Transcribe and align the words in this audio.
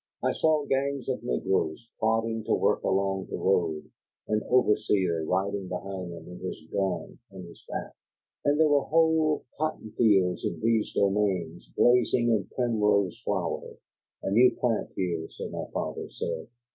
I 0.23 0.31
saw 0.31 0.65
gangs 0.65 1.07
of 1.09 1.21
negroes 1.21 1.87
plodding 1.99 2.43
to 2.45 2.55
work 2.55 2.81
along 2.81 3.27
the 3.27 3.37
road, 3.37 3.91
an 4.27 4.41
overseer 4.49 5.23
riding 5.25 5.67
behind 5.67 6.11
them 6.11 6.25
with 6.27 6.41
his 6.41 6.59
gun 6.73 7.19
on 7.31 7.43
his 7.43 7.63
back; 7.69 7.93
and 8.43 8.59
there 8.59 8.67
were 8.67 8.81
whole 8.81 9.43
cotton 9.59 9.91
fields 9.91 10.43
in 10.43 10.59
these 10.59 10.91
domains 10.93 11.69
blazing 11.77 12.29
in 12.31 12.45
primrose 12.55 13.19
flower, 13.23 13.77
a 14.23 14.31
new 14.31 14.55
plant 14.55 14.89
here, 14.95 15.27
so 15.29 15.47
my 15.49 15.65
father 15.71 16.09
said. 16.09 16.47